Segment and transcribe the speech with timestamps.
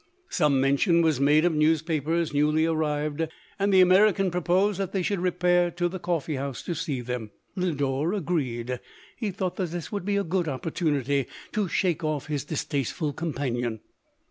[0.29, 3.27] Some mention was made of newspapers newly arrived,
[3.59, 7.29] and the American proposed that they should repair to the coffee house to see them.
[7.55, 8.79] Lodore agreed:
[9.15, 13.81] he thought that this would be a good opportunity to shake off his distasteful companion.